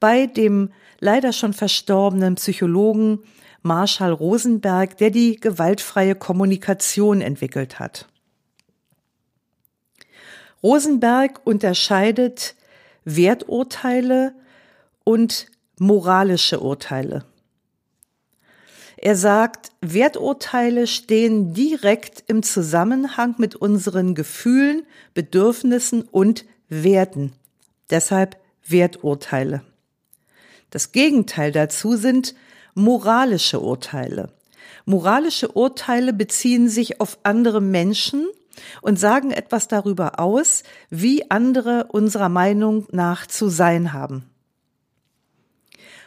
bei 0.00 0.26
dem 0.26 0.72
leider 1.00 1.32
schon 1.32 1.52
verstorbenen 1.52 2.34
Psychologen 2.34 3.20
Marshall 3.64 4.12
Rosenberg, 4.12 4.98
der 4.98 5.10
die 5.10 5.36
gewaltfreie 5.36 6.14
Kommunikation 6.14 7.22
entwickelt 7.22 7.78
hat. 7.78 8.06
Rosenberg 10.62 11.40
unterscheidet 11.44 12.56
Werturteile 13.04 14.34
und 15.02 15.46
moralische 15.78 16.60
Urteile. 16.60 17.24
Er 18.98 19.16
sagt, 19.16 19.72
Werturteile 19.80 20.86
stehen 20.86 21.54
direkt 21.54 22.24
im 22.26 22.42
Zusammenhang 22.42 23.34
mit 23.38 23.56
unseren 23.56 24.14
Gefühlen, 24.14 24.86
Bedürfnissen 25.14 26.02
und 26.02 26.44
Werten. 26.68 27.32
Deshalb 27.90 28.36
Werturteile. 28.66 29.62
Das 30.70 30.92
Gegenteil 30.92 31.50
dazu 31.50 31.96
sind 31.96 32.34
moralische 32.74 33.60
Urteile. 33.60 34.30
Moralische 34.84 35.48
Urteile 35.48 36.12
beziehen 36.12 36.68
sich 36.68 37.00
auf 37.00 37.18
andere 37.22 37.60
Menschen 37.60 38.26
und 38.82 38.98
sagen 38.98 39.30
etwas 39.30 39.68
darüber 39.68 40.20
aus, 40.20 40.62
wie 40.90 41.30
andere 41.30 41.88
unserer 41.90 42.28
Meinung 42.28 42.86
nach 42.90 43.26
zu 43.26 43.48
sein 43.48 43.92
haben. 43.92 44.28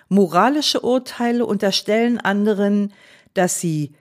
Moralische 0.09 0.81
Urteile 0.81 1.45
unterstellen 1.45 2.19
anderen, 2.19 2.93
dass 3.33 3.59
sie 3.59 3.93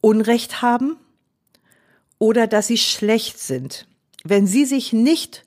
Unrecht 0.00 0.62
haben 0.62 0.96
oder 2.18 2.46
dass 2.46 2.68
sie 2.68 2.78
schlecht 2.78 3.38
sind, 3.40 3.88
wenn 4.24 4.46
sie 4.46 4.64
sich 4.64 4.92
nicht 4.92 5.44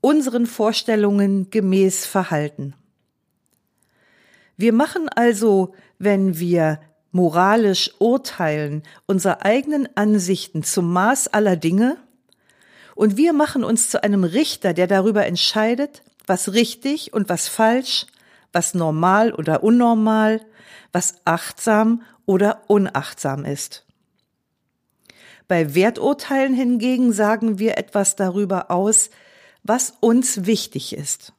unseren 0.00 0.46
Vorstellungen 0.46 1.50
gemäß 1.50 2.06
verhalten. 2.06 2.74
Wir 4.56 4.72
machen 4.72 5.08
also, 5.08 5.74
wenn 5.98 6.38
wir 6.38 6.80
moralisch 7.10 7.92
urteilen, 8.00 8.82
unsere 9.06 9.44
eigenen 9.44 9.88
Ansichten 9.96 10.62
zum 10.64 10.92
Maß 10.92 11.28
aller 11.28 11.56
Dinge 11.56 11.96
und 12.94 13.16
wir 13.16 13.32
machen 13.32 13.64
uns 13.64 13.88
zu 13.88 14.02
einem 14.02 14.24
Richter, 14.24 14.72
der 14.72 14.86
darüber 14.86 15.26
entscheidet, 15.26 16.02
was 16.26 16.52
richtig 16.52 17.12
und 17.12 17.28
was 17.28 17.48
falsch, 17.48 18.06
was 18.52 18.74
normal 18.74 19.32
oder 19.32 19.62
unnormal, 19.62 20.40
was 20.92 21.14
achtsam 21.24 22.02
oder 22.26 22.62
unachtsam 22.68 23.44
ist. 23.44 23.84
Bei 25.48 25.74
Werturteilen 25.74 26.54
hingegen 26.54 27.12
sagen 27.12 27.58
wir 27.58 27.76
etwas 27.76 28.16
darüber 28.16 28.70
aus, 28.70 29.10
was 29.62 29.94
uns 30.00 30.46
wichtig 30.46 30.96
ist. 30.96 31.32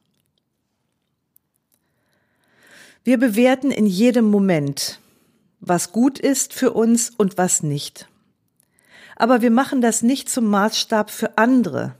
Wir 3.06 3.20
bewerten 3.20 3.70
in 3.70 3.86
jedem 3.86 4.24
Moment, 4.24 4.98
was 5.60 5.92
gut 5.92 6.18
ist 6.18 6.52
für 6.52 6.72
uns 6.72 7.08
und 7.08 7.38
was 7.38 7.62
nicht. 7.62 8.08
Aber 9.14 9.42
wir 9.42 9.52
machen 9.52 9.80
das 9.80 10.02
nicht 10.02 10.28
zum 10.28 10.46
Maßstab 10.46 11.12
für 11.12 11.38
andere. 11.38 11.94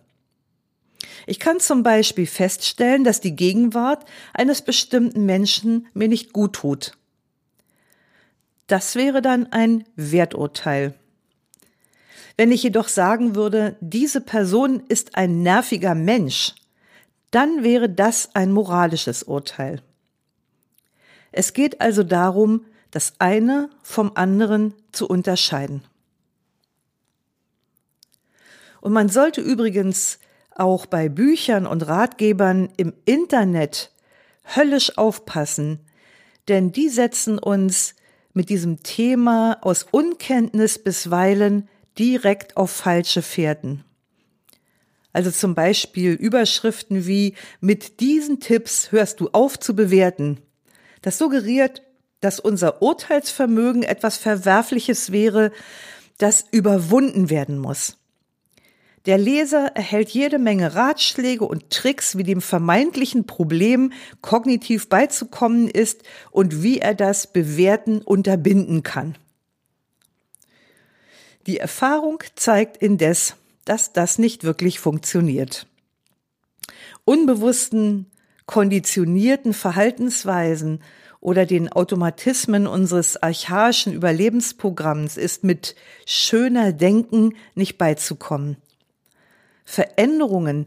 Ich 1.29 1.39
kann 1.39 1.61
zum 1.61 1.85
Beispiel 1.85 2.27
feststellen, 2.27 3.05
dass 3.05 3.21
die 3.21 3.37
Gegenwart 3.37 4.05
eines 4.35 4.63
bestimmten 4.63 5.25
Menschen 5.27 5.87
mir 5.95 6.09
nicht 6.09 6.33
gut 6.33 6.55
tut. 6.55 6.99
Das 8.67 8.97
wäre 8.97 9.23
dann 9.23 9.53
ein 9.53 9.85
Werturteil. 9.95 10.93
Wenn 12.37 12.51
ich 12.51 12.65
jedoch 12.65 12.89
sagen 12.89 13.37
würde, 13.37 13.77
diese 13.81 14.21
Person 14.21 14.83
ist 14.89 15.15
ein 15.15 15.45
nerviger 15.45 15.95
Mensch, 15.95 16.57
dann 17.31 17.63
wäre 17.63 17.89
das 17.89 18.35
ein 18.35 18.51
moralisches 18.51 19.23
Urteil. 19.23 19.85
Es 21.37 21.52
geht 21.52 21.83
also 21.83 22.02
darum, 22.02 22.64
das 22.90 23.12
eine 23.19 23.69
vom 23.83 24.12
anderen 24.14 24.73
zu 24.90 25.07
unterscheiden. 25.07 25.83
Und 28.81 28.95
man 28.95 29.11
sollte 29.11 29.43
übrigens 29.43 30.19
auch 30.55 30.87
bei 30.87 31.11
Büchern 31.11 31.66
und 31.66 31.87
Ratgebern 31.87 32.71
im 32.78 32.95
Internet 33.05 33.93
höllisch 34.57 34.97
aufpassen, 34.97 35.81
denn 36.49 36.73
die 36.73 36.88
setzen 36.88 37.38
uns 37.38 37.95
mit 38.33 38.49
diesem 38.49 38.83
Thema 38.83 39.59
aus 39.61 39.85
Unkenntnis 39.90 40.78
bisweilen 40.78 41.69
direkt 41.99 42.57
auf 42.57 42.71
falsche 42.71 43.21
Fährten. 43.21 43.85
Also 45.12 45.31
zum 45.31 45.55
Beispiel 45.55 46.12
Überschriften 46.12 47.07
wie 47.07 47.35
mit 47.61 48.00
diesen 48.00 48.40
Tipps 48.40 48.90
hörst 48.90 49.21
du 49.21 49.28
auf 49.33 49.61
zu 49.61 49.76
bewerten. 49.76 50.40
Das 51.07 51.19
suggeriert, 51.19 51.83
dass 52.19 52.41
unser 52.41 52.83
Urteilsvermögen 52.83 53.85
etwas 53.85 54.17
Verwerfliches 54.17 55.13
wäre, 55.13 55.53
das 56.19 56.47
überwunden 56.51 57.31
werden 57.31 57.59
muss. 57.61 57.97
Der 59.05 59.17
Leser 59.17 59.67
erhält 59.77 60.09
jede 60.09 60.41
Menge 60.41 60.75
Ratschläge 60.75 61.45
und 61.45 61.71
Tricks, 61.71 62.19
wie 62.19 62.25
dem 62.25 62.41
vermeintlichen 62.41 63.25
Problem 63.25 63.93
kognitiv 64.21 64.89
beizukommen 64.89 65.69
ist 65.69 66.03
und 66.33 66.65
wie 66.65 66.81
er 66.81 66.97
das 66.97 67.33
Bewerten 67.33 68.03
unterbinden 68.03 68.83
kann. 68.83 69.17
Die 71.47 71.59
Erfahrung 71.59 72.19
zeigt 72.35 72.79
indes, 72.79 73.37
dass 73.65 73.93
das 73.93 74.19
nicht 74.19 74.43
wirklich 74.43 74.81
funktioniert. 74.81 75.69
Unbewussten, 77.05 78.11
konditionierten 78.47 79.53
Verhaltensweisen 79.53 80.81
oder 81.21 81.47
den 81.47 81.71
Automatismen 81.71 82.67
unseres 82.67 83.17
archaischen 83.17 83.93
Überlebensprogramms 83.93 85.17
ist 85.17 85.45
mit 85.45 85.75
schöner 86.05 86.73
Denken 86.73 87.35
nicht 87.55 87.79
beizukommen. 87.79 88.57
Veränderungen 89.65 90.67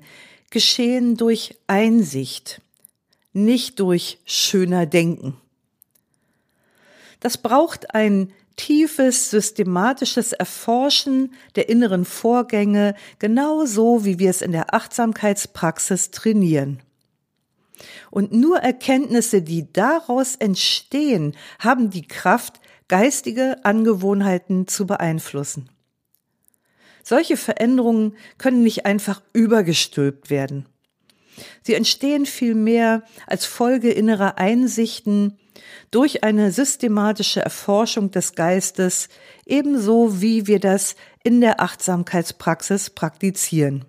geschehen 0.49 1.15
durch 1.15 1.57
Einsicht, 1.67 2.61
nicht 3.31 3.79
durch 3.79 4.19
schöner 4.25 4.85
Denken. 4.85 5.37
Das 7.21 7.37
braucht 7.37 7.95
ein 7.95 8.33
tiefes, 8.55 9.29
systematisches 9.29 10.33
Erforschen 10.33 11.33
der 11.55 11.69
inneren 11.69 12.03
Vorgänge, 12.03 12.95
genauso 13.19 14.03
wie 14.03 14.19
wir 14.19 14.29
es 14.29 14.41
in 14.41 14.51
der 14.51 14.73
Achtsamkeitspraxis 14.73 16.11
trainieren. 16.11 16.81
Und 18.11 18.31
nur 18.31 18.59
Erkenntnisse, 18.59 19.41
die 19.41 19.71
daraus 19.71 20.35
entstehen, 20.35 21.35
haben 21.59 21.89
die 21.89 22.07
Kraft, 22.07 22.59
geistige 22.87 23.63
Angewohnheiten 23.63 24.67
zu 24.67 24.87
beeinflussen. 24.87 25.69
Solche 27.03 27.37
Veränderungen 27.37 28.15
können 28.37 28.63
nicht 28.63 28.85
einfach 28.85 29.21
übergestülpt 29.33 30.29
werden. 30.29 30.65
Sie 31.63 31.73
entstehen 31.73 32.25
vielmehr 32.25 33.03
als 33.25 33.45
Folge 33.45 33.91
innerer 33.91 34.37
Einsichten 34.37 35.37
durch 35.91 36.23
eine 36.23 36.51
systematische 36.51 37.41
Erforschung 37.41 38.11
des 38.11 38.35
Geistes, 38.35 39.09
ebenso 39.45 40.21
wie 40.21 40.47
wir 40.47 40.59
das 40.59 40.95
in 41.23 41.41
der 41.41 41.61
Achtsamkeitspraxis 41.61 42.89
praktizieren. 42.89 43.85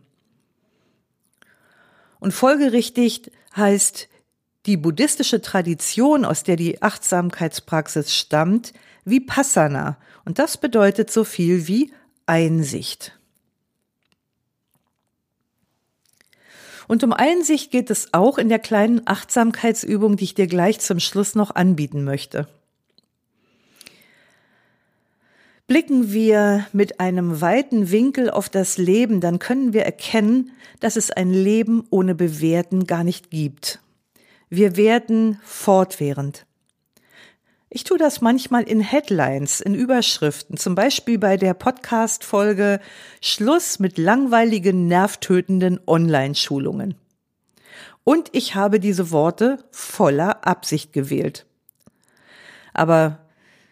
Und 2.21 2.33
folgerichtig 2.33 3.33
heißt 3.57 4.09
die 4.67 4.77
buddhistische 4.77 5.41
Tradition, 5.41 6.25
aus 6.25 6.43
der 6.43 6.57
die 6.57 6.83
Achtsamkeitspraxis 6.83 8.15
stammt, 8.15 8.73
Vipassana. 9.05 9.97
Und 10.25 10.39
das 10.39 10.59
bedeutet 10.59 11.11
so 11.11 11.25
viel 11.25 11.67
wie 11.67 11.93
Einsicht. 12.27 13.19
Und 16.87 17.05
um 17.05 17.13
Einsicht 17.13 17.71
geht 17.71 17.89
es 17.89 18.13
auch 18.13 18.37
in 18.37 18.49
der 18.49 18.59
kleinen 18.59 19.03
Achtsamkeitsübung, 19.07 20.17
die 20.17 20.25
ich 20.25 20.35
dir 20.35 20.47
gleich 20.47 20.81
zum 20.81 21.01
Schluss 21.01 21.35
noch 21.35 21.55
anbieten 21.55 22.05
möchte. 22.05 22.49
Blicken 25.71 26.13
wir 26.13 26.67
mit 26.73 26.99
einem 26.99 27.41
weiten 27.41 27.93
Winkel 27.93 28.29
auf 28.29 28.49
das 28.49 28.77
Leben, 28.77 29.21
dann 29.21 29.39
können 29.39 29.73
wir 29.73 29.85
erkennen, 29.85 30.51
dass 30.81 30.97
es 30.97 31.13
ein 31.13 31.31
Leben 31.33 31.85
ohne 31.91 32.17
Bewerten 32.17 32.89
gar 32.89 33.05
nicht 33.05 33.31
gibt. 33.31 33.79
Wir 34.49 34.77
werden 34.77 35.39
fortwährend. 35.45 36.45
Ich 37.69 37.85
tue 37.85 37.99
das 37.99 38.21
manchmal 38.21 38.65
in 38.65 38.81
Headlines, 38.81 39.61
in 39.61 39.77
Überschriften, 39.77 40.57
zum 40.57 40.75
Beispiel 40.75 41.21
bei 41.21 41.37
der 41.37 41.55
Podcast-Folge 41.55 42.81
Schluss 43.21 43.79
mit 43.79 43.97
langweiligen, 43.97 44.89
nervtötenden 44.89 45.79
Online-Schulungen. 45.87 46.97
Und 48.03 48.29
ich 48.33 48.57
habe 48.57 48.81
diese 48.81 49.13
Worte 49.13 49.63
voller 49.71 50.45
Absicht 50.45 50.93
gewählt. 50.93 51.47
Aber 52.75 53.21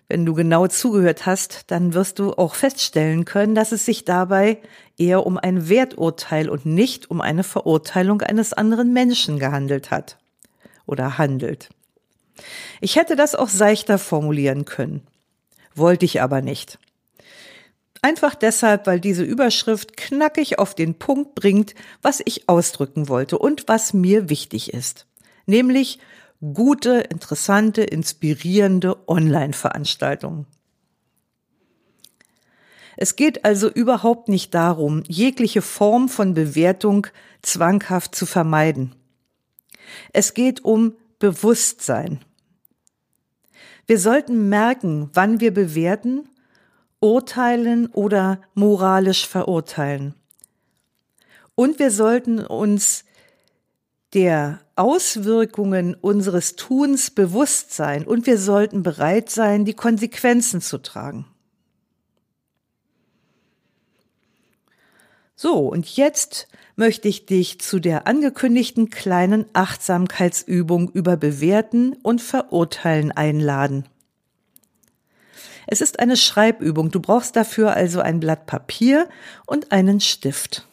wenn 0.09 0.25
du 0.25 0.33
genau 0.33 0.67
zugehört 0.67 1.27
hast, 1.27 1.71
dann 1.71 1.93
wirst 1.93 2.19
du 2.19 2.33
auch 2.33 2.55
feststellen 2.55 3.27
können, 3.27 3.55
dass 3.55 3.73
es 3.73 3.85
sich 3.85 4.07
dabei 4.07 4.59
eher 4.97 5.27
um 5.27 5.37
ein 5.37 5.69
Werturteil 5.69 6.49
und 6.49 6.65
nicht 6.65 7.11
um 7.11 7.21
eine 7.21 7.45
Verurteilung 7.45 8.23
eines 8.23 8.55
anderen 8.55 8.93
Menschen 8.95 9.39
gehandelt 9.39 9.91
hat 9.91 10.19
oder 10.87 11.19
handelt. 11.19 11.69
Ich 12.81 12.97
hätte 12.97 13.17
das 13.17 13.35
auch 13.35 13.49
seichter 13.49 13.99
formulieren 13.99 14.65
können, 14.65 15.07
wollte 15.75 16.07
ich 16.07 16.23
aber 16.23 16.41
nicht. 16.41 16.79
Einfach 18.01 18.35
deshalb, 18.35 18.87
weil 18.87 19.01
diese 19.01 19.25
Überschrift 19.25 19.97
knackig 19.97 20.59
auf 20.59 20.75
den 20.75 20.95
Punkt 20.95 21.35
bringt, 21.35 21.75
was 22.01 22.23
ich 22.25 22.49
ausdrücken 22.49 23.09
wollte 23.09 23.39
und 23.39 23.67
was 23.67 23.93
mir 23.93 24.31
wichtig 24.31 24.73
ist. 24.73 25.07
Nämlich 25.47 25.99
gute, 26.41 27.01
interessante, 27.11 27.83
inspirierende 27.83 29.09
Online-Veranstaltungen. 29.09 30.47
Es 32.97 33.15
geht 33.15 33.45
also 33.45 33.71
überhaupt 33.71 34.29
nicht 34.29 34.55
darum, 34.55 35.05
jegliche 35.07 35.63
Form 35.63 36.09
von 36.09 36.35
Bewertung 36.35 37.07
zwanghaft 37.43 38.15
zu 38.15 38.27
vermeiden. 38.27 38.95
Es 40.13 40.35
geht 40.35 40.65
um 40.65 40.95
Bewusstsein. 41.19 42.21
Wir 43.87 43.99
sollten 43.99 44.49
merken, 44.49 45.11
wann 45.15 45.41
wir 45.41 45.55
bewerten, 45.55 46.29
urteilen 47.01 47.87
oder 47.87 48.41
moralisch 48.55 49.27
verurteilen. 49.27 50.15
Und 51.55 51.79
wir 51.79 51.91
sollten 51.91 52.41
uns 52.41 53.05
der 54.15 54.61
Auswirkungen 54.77 55.95
unseres 55.95 56.57
Tuns 56.57 57.11
bewusst 57.11 57.73
sein 57.73 58.07
und 58.07 58.27
wir 58.27 58.39
sollten 58.39 58.83
bereit 58.83 59.31
sein, 59.31 59.65
die 59.65 59.75
Konsequenzen 59.75 60.61
zu 60.61 60.79
tragen. 60.79 61.27
So, 65.35 65.69
und 65.69 65.97
jetzt 65.97 66.49
möchte 66.75 67.09
ich 67.09 67.27
dich 67.27 67.61
zu 67.61 67.81
der 67.81 68.07
angekündigten 68.07 68.89
kleinen 68.91 69.47
Achtsamkeitsübung 69.53 70.91
über 70.91 71.17
Bewerten 71.17 71.95
und 72.03 72.23
Verurteilen 72.23 73.13
einladen. 73.13 73.85
Es 75.67 75.81
ist 75.81 75.99
eine 75.99 76.17
Schreibübung. 76.17 76.91
Du 76.91 77.01
brauchst 77.01 77.37
dafür 77.37 77.75
also 77.75 78.01
ein 78.01 78.21
Blatt 78.21 78.47
Papier 78.47 79.09
und 79.45 79.71
einen 79.71 80.01
Stift. 80.01 80.68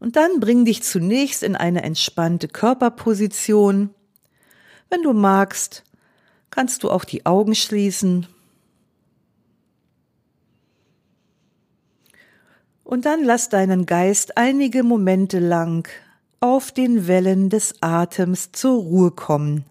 Und 0.00 0.16
dann 0.16 0.40
bring 0.40 0.64
dich 0.64 0.82
zunächst 0.82 1.42
in 1.42 1.54
eine 1.54 1.82
entspannte 1.82 2.48
Körperposition. 2.48 3.90
Wenn 4.88 5.02
du 5.02 5.12
magst, 5.12 5.84
kannst 6.50 6.82
du 6.82 6.90
auch 6.90 7.04
die 7.04 7.26
Augen 7.26 7.54
schließen. 7.54 8.26
Und 12.82 13.04
dann 13.04 13.22
lass 13.22 13.50
deinen 13.50 13.86
Geist 13.86 14.36
einige 14.36 14.82
Momente 14.82 15.38
lang 15.38 15.88
auf 16.40 16.72
den 16.72 17.06
Wellen 17.06 17.50
des 17.50 17.74
Atems 17.82 18.50
zur 18.52 18.80
Ruhe 18.80 19.10
kommen. 19.10 19.64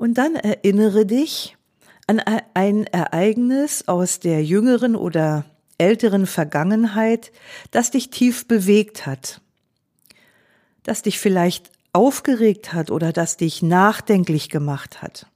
Und 0.00 0.14
dann 0.14 0.34
erinnere 0.34 1.04
dich 1.04 1.58
an 2.06 2.20
ein 2.54 2.86
Ereignis 2.86 3.86
aus 3.86 4.18
der 4.18 4.42
jüngeren 4.42 4.96
oder 4.96 5.44
älteren 5.76 6.26
Vergangenheit, 6.26 7.32
das 7.70 7.90
dich 7.90 8.08
tief 8.08 8.48
bewegt 8.48 9.04
hat, 9.04 9.42
das 10.84 11.02
dich 11.02 11.18
vielleicht 11.18 11.70
aufgeregt 11.92 12.72
hat 12.72 12.90
oder 12.90 13.12
das 13.12 13.36
dich 13.36 13.60
nachdenklich 13.60 14.48
gemacht 14.48 15.02
hat. 15.02 15.26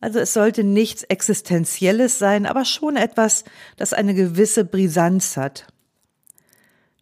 Also 0.00 0.20
es 0.20 0.32
sollte 0.32 0.64
nichts 0.64 1.02
Existenzielles 1.02 2.18
sein, 2.18 2.46
aber 2.46 2.64
schon 2.64 2.96
etwas, 2.96 3.44
das 3.76 3.92
eine 3.92 4.14
gewisse 4.14 4.64
Brisanz 4.64 5.36
hat. 5.36 5.66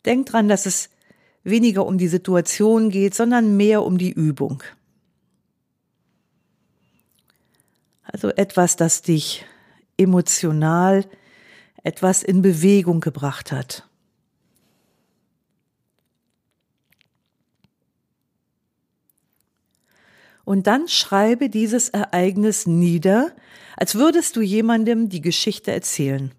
Denk 0.04 0.26
dran, 0.26 0.48
dass 0.48 0.66
es 0.66 0.88
weniger 1.44 1.86
um 1.86 1.98
die 1.98 2.08
Situation 2.08 2.90
geht, 2.90 3.14
sondern 3.14 3.56
mehr 3.56 3.82
um 3.82 3.98
die 3.98 4.12
Übung. 4.12 4.62
Also 8.02 8.28
etwas, 8.28 8.76
das 8.76 9.02
dich 9.02 9.44
emotional 9.96 11.04
etwas 11.82 12.22
in 12.22 12.42
Bewegung 12.42 13.00
gebracht 13.00 13.52
hat. 13.52 13.88
Und 20.44 20.66
dann 20.66 20.88
schreibe 20.88 21.48
dieses 21.48 21.88
Ereignis 21.88 22.66
nieder, 22.66 23.32
als 23.76 23.94
würdest 23.94 24.36
du 24.36 24.40
jemandem 24.40 25.08
die 25.08 25.20
Geschichte 25.20 25.70
erzählen. 25.70 26.32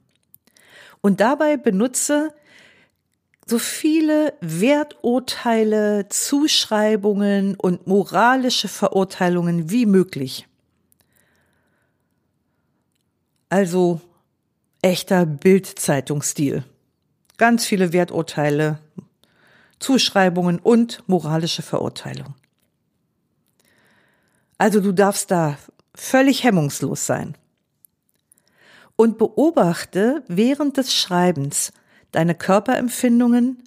Und 1.02 1.20
dabei 1.20 1.58
benutze 1.58 2.34
so 3.46 3.60
viele 3.60 4.34
Werturteile, 4.42 6.08
Zuschreibungen 6.10 7.56
und 7.56 7.88
moralische 7.88 8.68
Verurteilungen 8.68 9.70
wie 9.70 9.86
möglich. 9.86 10.48
Also 13.50 14.02
echter 14.82 15.26
Bildzeitungsstil. 15.26 16.64
Ganz 17.38 17.66
viele 17.66 17.94
Werturteile, 17.94 18.80
Zuschreibungen 19.80 20.60
und 20.60 21.04
moralische 21.08 21.62
Verurteilung. 21.62 22.36
Also 24.58 24.80
du 24.80 24.92
darfst 24.94 25.30
da 25.30 25.58
völlig 25.94 26.44
hemmungslos 26.44 27.06
sein. 27.06 27.36
Und 28.96 29.18
beobachte 29.18 30.24
während 30.28 30.78
des 30.78 30.94
Schreibens, 30.94 31.74
deine 32.14 32.36
Körperempfindungen, 32.36 33.62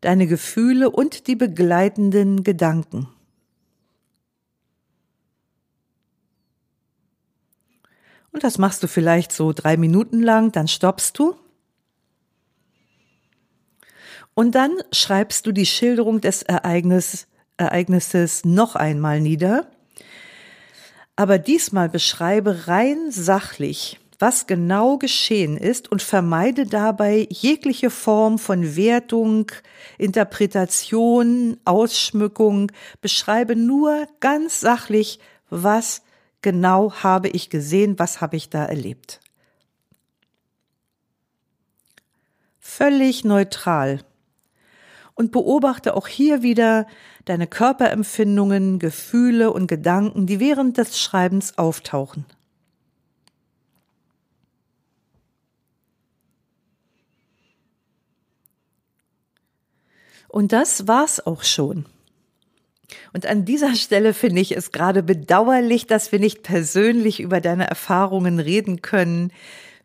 deine 0.00 0.28
Gefühle 0.28 0.90
und 0.90 1.26
die 1.26 1.36
begleitenden 1.36 2.44
Gedanken. 2.44 3.08
Und 8.30 8.44
das 8.44 8.58
machst 8.58 8.82
du 8.82 8.86
vielleicht 8.86 9.32
so 9.32 9.52
drei 9.52 9.76
Minuten 9.76 10.22
lang, 10.22 10.52
dann 10.52 10.68
stoppst 10.68 11.18
du. 11.18 11.36
Und 14.34 14.54
dann 14.54 14.72
schreibst 14.92 15.46
du 15.46 15.52
die 15.52 15.66
Schilderung 15.66 16.20
des 16.20 16.42
Ereignis, 16.42 17.26
Ereignisses 17.58 18.44
noch 18.44 18.74
einmal 18.74 19.20
nieder. 19.20 19.70
Aber 21.16 21.38
diesmal 21.38 21.90
beschreibe 21.90 22.66
rein 22.66 23.10
sachlich, 23.10 24.00
was 24.22 24.46
genau 24.46 24.98
geschehen 24.98 25.56
ist 25.56 25.90
und 25.90 26.00
vermeide 26.00 26.64
dabei 26.64 27.26
jegliche 27.28 27.90
Form 27.90 28.38
von 28.38 28.76
Wertung, 28.76 29.50
Interpretation, 29.98 31.56
Ausschmückung, 31.64 32.70
beschreibe 33.00 33.56
nur 33.56 34.06
ganz 34.20 34.60
sachlich, 34.60 35.18
was 35.50 36.02
genau 36.40 36.92
habe 37.02 37.30
ich 37.30 37.50
gesehen, 37.50 37.98
was 37.98 38.20
habe 38.20 38.36
ich 38.36 38.48
da 38.48 38.64
erlebt. 38.64 39.18
Völlig 42.60 43.24
neutral. 43.24 44.04
Und 45.14 45.32
beobachte 45.32 45.96
auch 45.96 46.06
hier 46.06 46.44
wieder 46.44 46.86
deine 47.24 47.48
Körperempfindungen, 47.48 48.78
Gefühle 48.78 49.52
und 49.52 49.66
Gedanken, 49.66 50.28
die 50.28 50.38
während 50.38 50.78
des 50.78 51.00
Schreibens 51.00 51.58
auftauchen. 51.58 52.24
Und 60.32 60.52
das 60.52 60.88
war's 60.88 61.24
auch 61.24 61.44
schon. 61.44 61.84
Und 63.12 63.26
an 63.26 63.44
dieser 63.44 63.74
Stelle 63.74 64.14
finde 64.14 64.40
ich 64.40 64.56
es 64.56 64.72
gerade 64.72 65.02
bedauerlich, 65.02 65.86
dass 65.86 66.10
wir 66.10 66.18
nicht 66.18 66.42
persönlich 66.42 67.20
über 67.20 67.42
deine 67.42 67.68
Erfahrungen 67.68 68.40
reden 68.40 68.80
können. 68.80 69.30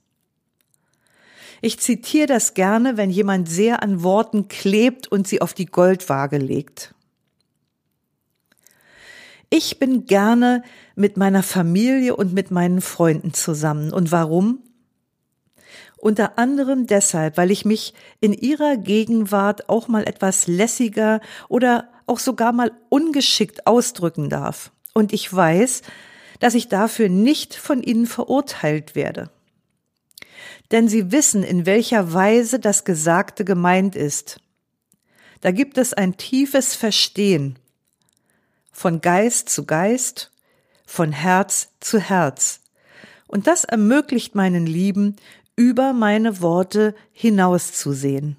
Ich 1.61 1.79
zitiere 1.79 2.27
das 2.27 2.55
gerne, 2.55 2.97
wenn 2.97 3.11
jemand 3.11 3.49
sehr 3.49 3.83
an 3.83 4.03
Worten 4.03 4.49
klebt 4.49 5.07
und 5.09 5.29
sie 5.29 5.41
auf 5.41 5.55
die 5.55 5.67
Goldwaage 5.67 6.39
legt. 6.39 6.95
Ich 9.49 9.79
bin 9.79 10.07
gerne 10.07 10.63
mit 10.97 11.17
meiner 11.17 11.43
Familie 11.43 12.17
und 12.17 12.33
mit 12.33 12.51
meinen 12.51 12.81
Freunden 12.81 13.33
zusammen. 13.33 13.93
Und 13.93 14.11
warum? 14.11 14.61
Unter 16.03 16.37
anderem 16.37 16.89
deshalb, 16.89 17.37
weil 17.37 17.53
ich 17.53 17.65
mich 17.65 17.95
in 18.19 18.33
ihrer 18.33 18.77
Gegenwart 18.77 19.69
auch 19.69 19.87
mal 19.87 20.03
etwas 20.03 20.49
lässiger 20.49 21.21
oder 21.49 21.91
auch 22.09 22.19
sogar 22.19 22.51
mal 22.51 22.73
ungeschickt 22.89 23.69
ausdrücken 23.69 24.29
darf. 24.29 24.73
Und 24.95 25.13
ich 25.13 25.33
weiß, 25.33 25.83
dass 26.41 26.55
ich 26.55 26.67
dafür 26.67 27.09
nicht 27.09 27.55
von 27.55 27.85
ihnen 27.85 28.09
verurteilt 28.09 28.97
werde. 28.97 29.31
Denn 30.73 30.89
sie 30.89 31.13
wissen, 31.13 31.45
in 31.45 31.67
welcher 31.67 32.13
Weise 32.13 32.59
das 32.59 32.83
Gesagte 32.83 33.45
gemeint 33.45 33.95
ist. 33.95 34.41
Da 35.41 35.53
gibt 35.53 35.79
es 35.79 35.95
ein 35.95 36.17
tiefes 36.17 36.75
Verstehen 36.75 37.61
von 38.73 39.01
Geist 39.01 39.51
zu 39.51 39.67
Geist, 39.67 40.33
von 40.85 41.13
Herz 41.13 41.69
zu 41.79 42.01
Herz. 42.01 42.59
Und 43.29 43.47
das 43.47 43.63
ermöglicht 43.63 44.35
meinen 44.35 44.67
Lieben, 44.67 45.17
über 45.57 45.93
meine 45.93 46.41
Worte 46.41 46.95
hinauszusehen. 47.13 48.39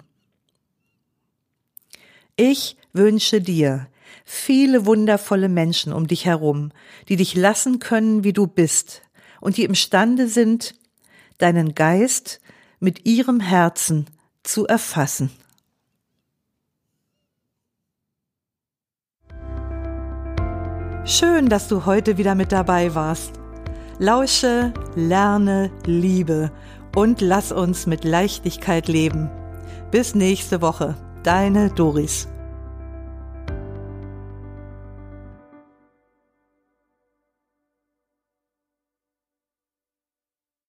Ich 2.36 2.76
wünsche 2.92 3.40
dir 3.40 3.88
viele 4.24 4.86
wundervolle 4.86 5.48
Menschen 5.48 5.92
um 5.92 6.06
dich 6.06 6.24
herum, 6.24 6.72
die 7.08 7.16
dich 7.16 7.34
lassen 7.34 7.78
können, 7.78 8.24
wie 8.24 8.32
du 8.32 8.46
bist 8.46 9.02
und 9.40 9.56
die 9.56 9.64
imstande 9.64 10.28
sind, 10.28 10.74
deinen 11.38 11.74
Geist 11.74 12.40
mit 12.80 13.06
ihrem 13.06 13.40
Herzen 13.40 14.06
zu 14.42 14.66
erfassen. 14.66 15.30
Schön, 21.06 21.50
dass 21.50 21.68
du 21.68 21.84
heute 21.84 22.16
wieder 22.16 22.34
mit 22.34 22.50
dabei 22.50 22.94
warst. 22.94 23.32
Lausche, 23.98 24.72
lerne, 24.96 25.70
liebe 25.84 26.50
und 26.94 27.20
lass 27.20 27.52
uns 27.52 27.86
mit 27.86 28.04
Leichtigkeit 28.04 28.88
leben. 28.88 29.30
Bis 29.90 30.14
nächste 30.14 30.60
Woche, 30.60 30.96
deine 31.22 31.70
Doris. 31.70 32.28